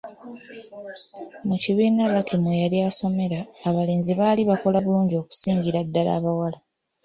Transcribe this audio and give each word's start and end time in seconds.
Mu 1.47 1.55
kibiina 1.63 2.03
Lucky 2.13 2.35
mwe 2.41 2.53
yali 2.63 2.77
asomera, 2.89 3.39
abalenzi 3.67 4.11
baali 4.19 4.41
bakola 4.49 4.77
bulungi 4.85 5.15
okusingira 5.21 5.79
ddala 5.87 6.11
abawala. 6.17 6.57